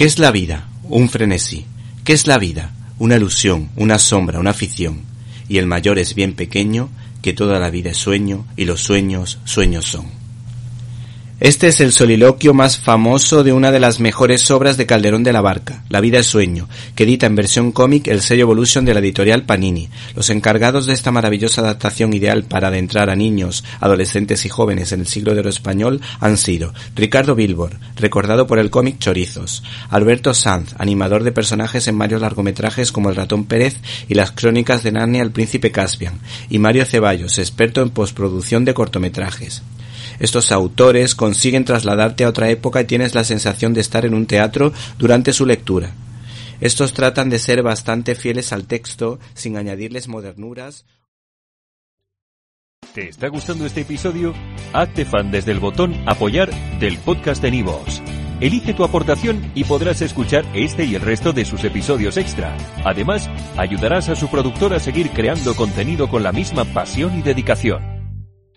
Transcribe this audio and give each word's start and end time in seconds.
¿Qué 0.00 0.06
es 0.06 0.18
la 0.18 0.30
vida? 0.30 0.66
Un 0.84 1.10
frenesí. 1.10 1.66
¿Qué 2.04 2.14
es 2.14 2.26
la 2.26 2.38
vida? 2.38 2.72
Una 2.98 3.16
ilusión, 3.16 3.68
una 3.76 3.98
sombra, 3.98 4.40
una 4.40 4.54
ficción. 4.54 5.02
Y 5.46 5.58
el 5.58 5.66
mayor 5.66 5.98
es 5.98 6.14
bien 6.14 6.32
pequeño, 6.32 6.88
que 7.20 7.34
toda 7.34 7.58
la 7.58 7.68
vida 7.68 7.90
es 7.90 7.98
sueño, 7.98 8.46
y 8.56 8.64
los 8.64 8.80
sueños, 8.80 9.40
sueños 9.44 9.84
son. 9.84 10.19
Este 11.40 11.68
es 11.68 11.80
el 11.80 11.92
soliloquio 11.92 12.52
más 12.52 12.76
famoso 12.76 13.42
de 13.42 13.54
una 13.54 13.72
de 13.72 13.80
las 13.80 13.98
mejores 13.98 14.50
obras 14.50 14.76
de 14.76 14.84
Calderón 14.84 15.22
de 15.22 15.32
la 15.32 15.40
Barca, 15.40 15.84
La 15.88 16.02
vida 16.02 16.18
es 16.18 16.26
sueño, 16.26 16.68
que 16.94 17.04
edita 17.04 17.24
en 17.24 17.34
versión 17.34 17.72
cómic 17.72 18.08
el 18.08 18.20
sello 18.20 18.42
Evolution 18.42 18.84
de 18.84 18.92
la 18.92 19.00
editorial 19.00 19.44
Panini. 19.46 19.88
Los 20.14 20.28
encargados 20.28 20.84
de 20.84 20.92
esta 20.92 21.12
maravillosa 21.12 21.62
adaptación 21.62 22.12
ideal 22.12 22.44
para 22.44 22.68
adentrar 22.68 23.08
a 23.08 23.16
niños, 23.16 23.64
adolescentes 23.80 24.44
y 24.44 24.50
jóvenes 24.50 24.92
en 24.92 25.00
el 25.00 25.06
siglo 25.06 25.32
de 25.32 25.40
oro 25.40 25.48
español 25.48 26.02
han 26.20 26.36
sido 26.36 26.74
Ricardo 26.94 27.34
Bilbor, 27.34 27.78
recordado 27.96 28.46
por 28.46 28.58
el 28.58 28.68
cómic 28.68 28.98
Chorizos, 28.98 29.62
Alberto 29.88 30.34
Sanz, 30.34 30.74
animador 30.76 31.24
de 31.24 31.32
personajes 31.32 31.88
en 31.88 31.96
varios 31.96 32.20
largometrajes 32.20 32.92
como 32.92 33.08
El 33.08 33.16
ratón 33.16 33.46
Pérez 33.46 33.78
y 34.10 34.14
las 34.14 34.32
crónicas 34.32 34.82
de 34.82 34.92
Narnia 34.92 35.22
al 35.22 35.30
príncipe 35.30 35.72
Caspian, 35.72 36.20
y 36.50 36.58
Mario 36.58 36.84
Ceballos, 36.84 37.38
experto 37.38 37.80
en 37.80 37.88
postproducción 37.88 38.66
de 38.66 38.74
cortometrajes. 38.74 39.62
Estos 40.18 40.52
autores 40.52 41.14
consiguen 41.14 41.64
trasladarte 41.64 42.24
a 42.24 42.28
otra 42.28 42.50
época 42.50 42.80
y 42.80 42.84
tienes 42.84 43.14
la 43.14 43.24
sensación 43.24 43.72
de 43.74 43.80
estar 43.80 44.04
en 44.04 44.14
un 44.14 44.26
teatro 44.26 44.72
durante 44.98 45.32
su 45.32 45.46
lectura. 45.46 45.92
Estos 46.60 46.92
tratan 46.92 47.30
de 47.30 47.38
ser 47.38 47.62
bastante 47.62 48.14
fieles 48.14 48.52
al 48.52 48.66
texto 48.66 49.18
sin 49.34 49.56
añadirles 49.56 50.08
modernuras. 50.08 50.84
¿Te 52.94 53.08
está 53.08 53.28
gustando 53.28 53.66
este 53.66 53.82
episodio? 53.82 54.34
Hazte 54.72 55.04
fan 55.04 55.30
desde 55.30 55.52
el 55.52 55.60
botón 55.60 55.94
apoyar 56.06 56.50
del 56.80 56.98
podcast 56.98 57.40
de 57.40 57.52
Nivos. 57.52 58.02
Elige 58.40 58.74
tu 58.74 58.84
aportación 58.84 59.52
y 59.54 59.64
podrás 59.64 60.02
escuchar 60.02 60.44
este 60.54 60.84
y 60.84 60.94
el 60.94 61.02
resto 61.02 61.32
de 61.32 61.44
sus 61.44 61.62
episodios 61.62 62.16
extra. 62.16 62.56
Además, 62.84 63.28
ayudarás 63.56 64.08
a 64.08 64.16
su 64.16 64.28
productor 64.28 64.74
a 64.74 64.80
seguir 64.80 65.10
creando 65.10 65.54
contenido 65.54 66.08
con 66.08 66.22
la 66.22 66.32
misma 66.32 66.64
pasión 66.64 67.18
y 67.18 67.22
dedicación. 67.22 67.99